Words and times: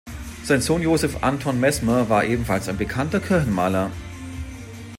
Sein 0.43 0.61
Sohn 0.63 0.81
Josef 0.81 1.21
Anton 1.21 1.59
Mesmer 1.59 2.09
war 2.09 2.23
ebenfalls 2.25 2.67
ein 2.69 2.77
bekannter 2.79 3.19
Kirchenmaler. 3.19 3.91